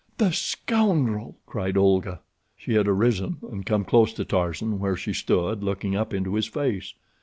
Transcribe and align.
"The 0.17 0.31
scoundrel!" 0.31 1.37
cried 1.45 1.77
Olga. 1.77 2.21
She 2.57 2.73
had 2.73 2.87
arisen, 2.87 3.37
and 3.51 3.63
come 3.67 3.85
close 3.85 4.11
to 4.13 4.25
Tarzan, 4.25 4.79
where 4.79 4.95
she 4.97 5.13
stood 5.13 5.61
looking 5.63 5.95
up 5.95 6.11
into 6.11 6.33
his 6.33 6.47
face. 6.47 6.95